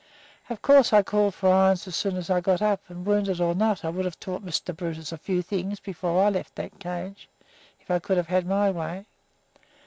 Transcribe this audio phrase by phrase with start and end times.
[0.49, 3.53] Of course I called for irons as soon as I got up, and, wounded or
[3.53, 4.75] not, I would have taught Mr.
[4.75, 7.29] Brutus a few things before I left that cage
[7.79, 9.05] if I could have had my way.